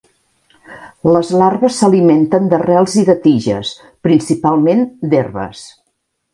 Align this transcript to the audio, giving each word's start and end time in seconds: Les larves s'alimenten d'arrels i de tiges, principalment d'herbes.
Les 1.15 1.29
larves 1.41 1.77
s'alimenten 1.83 2.49
d'arrels 2.55 2.97
i 3.03 3.05
de 3.11 3.17
tiges, 3.27 3.77
principalment 4.09 4.85
d'herbes. 5.13 5.65